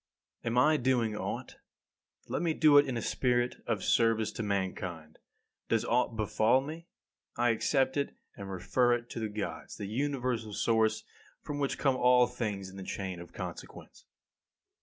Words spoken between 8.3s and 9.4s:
and refer it to the